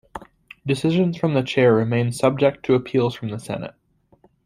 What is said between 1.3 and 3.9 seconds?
the chair remain subject to appeals from the Senate.